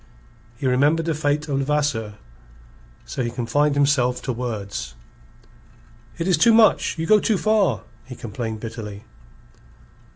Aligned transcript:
He 0.57 0.65
remembered 0.65 1.05
the 1.05 1.13
fate 1.13 1.47
of 1.47 1.59
Levasseur. 1.59 2.15
So 3.05 3.21
he 3.23 3.29
confined 3.29 3.75
himself 3.75 4.19
to 4.23 4.33
words. 4.33 4.95
"It 6.17 6.27
is 6.27 6.39
too 6.39 6.55
much! 6.55 6.97
You 6.97 7.05
go 7.05 7.19
too 7.19 7.37
far!" 7.37 7.83
he 8.05 8.15
complained 8.15 8.59
bitterly. 8.61 9.03